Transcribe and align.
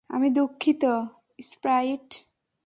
আমি 0.09 0.27
দুঃখিত, 0.29 0.83
স্প্রাইট। 1.41 2.07